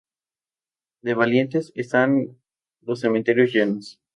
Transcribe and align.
De 1.03 1.13
valientes, 1.13 1.71
están 1.75 2.35
los 2.81 3.01
cementerios 3.01 3.53
llenos 3.53 3.99